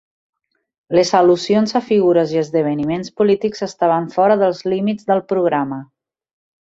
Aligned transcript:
Les 0.99 1.11
al·lusions 1.17 1.75
a 1.81 1.81
figures 1.89 2.33
i 2.35 2.41
esdeveniments 2.43 3.13
polítics 3.21 3.61
estaven 3.71 4.09
fora 4.17 4.39
dels 4.45 4.63
límits 4.75 5.09
del 5.13 5.23
programa. 5.35 5.81